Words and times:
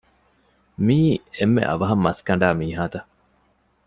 މިއީ 0.85 1.11
އެންމެ 1.37 1.61
އަވަހަށް 1.69 2.03
މަސް 2.05 2.21
ކަނޑާ 2.27 2.47
މީހާތަ؟ 2.59 2.99